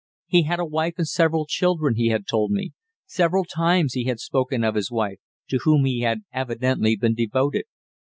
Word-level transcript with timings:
He 0.25 0.41
had 0.45 0.59
a 0.59 0.65
wife 0.65 0.95
and 0.97 1.07
several 1.07 1.45
children, 1.45 1.93
he 1.93 2.07
had 2.07 2.25
told 2.25 2.49
me 2.49 2.71
several 3.05 3.45
times 3.45 3.93
he 3.93 4.05
had 4.05 4.19
spoken 4.19 4.63
of 4.63 4.73
his 4.73 4.89
wife, 4.89 5.19
to 5.49 5.59
whom 5.61 5.85
he 5.85 5.99
had 5.99 6.21
evidently 6.33 6.95
been 6.95 7.13
devoted. 7.13 7.65